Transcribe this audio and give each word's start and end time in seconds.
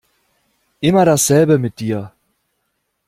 Immer 0.81 1.05
dasselbe 1.05 1.59
mit 1.59 1.79
dir. 1.79 2.09